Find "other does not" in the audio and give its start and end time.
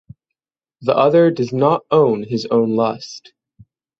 0.97-1.83